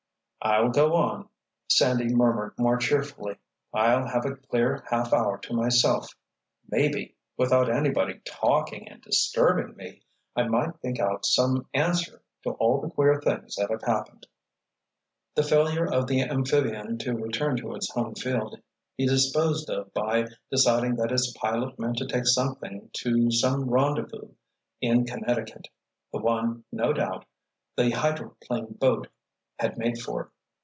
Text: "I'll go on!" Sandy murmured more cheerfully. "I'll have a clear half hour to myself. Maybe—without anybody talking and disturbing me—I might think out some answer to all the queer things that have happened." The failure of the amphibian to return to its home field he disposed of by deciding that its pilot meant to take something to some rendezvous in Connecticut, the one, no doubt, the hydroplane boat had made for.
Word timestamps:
"I'll 0.43 0.69
go 0.69 0.95
on!" 0.95 1.29
Sandy 1.69 2.11
murmured 2.11 2.55
more 2.57 2.77
cheerfully. 2.77 3.37
"I'll 3.75 4.07
have 4.07 4.25
a 4.25 4.35
clear 4.37 4.83
half 4.89 5.13
hour 5.13 5.37
to 5.37 5.53
myself. 5.53 6.09
Maybe—without 6.67 7.69
anybody 7.69 8.21
talking 8.25 8.87
and 8.89 8.99
disturbing 9.03 9.75
me—I 9.75 10.47
might 10.47 10.79
think 10.79 10.97
out 10.99 11.27
some 11.27 11.67
answer 11.75 12.23
to 12.41 12.53
all 12.53 12.81
the 12.81 12.89
queer 12.89 13.21
things 13.21 13.55
that 13.57 13.69
have 13.69 13.83
happened." 13.83 14.25
The 15.35 15.43
failure 15.43 15.85
of 15.85 16.07
the 16.07 16.23
amphibian 16.23 16.97
to 16.97 17.13
return 17.13 17.55
to 17.57 17.75
its 17.75 17.91
home 17.91 18.15
field 18.15 18.59
he 18.97 19.05
disposed 19.05 19.69
of 19.69 19.93
by 19.93 20.25
deciding 20.49 20.95
that 20.95 21.11
its 21.11 21.37
pilot 21.37 21.77
meant 21.77 21.97
to 21.97 22.07
take 22.07 22.25
something 22.25 22.89
to 23.03 23.29
some 23.29 23.69
rendezvous 23.69 24.31
in 24.81 25.05
Connecticut, 25.05 25.67
the 26.11 26.17
one, 26.19 26.63
no 26.71 26.93
doubt, 26.93 27.25
the 27.77 27.91
hydroplane 27.91 28.73
boat 28.73 29.05
had 29.59 29.77
made 29.77 29.95
for. 30.01 30.31